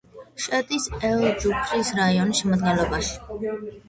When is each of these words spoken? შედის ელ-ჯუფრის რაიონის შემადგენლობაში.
შედის 0.43 0.85
ელ-ჯუფრის 1.09 1.91
რაიონის 1.99 2.39
შემადგენლობაში. 2.45 3.21